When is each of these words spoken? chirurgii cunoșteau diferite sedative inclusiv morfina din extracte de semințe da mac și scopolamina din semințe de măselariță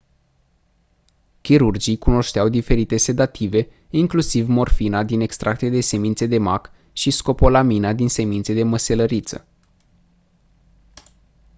chirurgii 1.41 1.97
cunoșteau 1.97 2.49
diferite 2.49 2.97
sedative 2.97 3.69
inclusiv 3.89 4.47
morfina 4.47 5.03
din 5.03 5.19
extracte 5.19 5.69
de 5.69 5.81
semințe 5.81 6.25
da 6.27 6.37
mac 6.39 6.71
și 6.93 7.11
scopolamina 7.11 7.93
din 7.93 8.09
semințe 8.09 8.53
de 8.53 8.63
măselariță 8.63 9.45